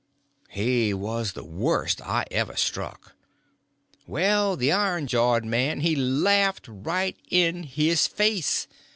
He 0.49 0.95
was 0.95 1.33
the 1.33 1.43
worst 1.43 2.01
I 2.01 2.25
ever 2.31 2.55
struck. 2.55 3.13
Well, 4.07 4.57
the 4.57 4.71
iron 4.71 5.05
jawed 5.05 5.45
man 5.45 5.81
he 5.81 5.95
laughed 5.95 6.65
right 6.67 7.19
in 7.29 7.61
his 7.61 8.07
face. 8.07 8.65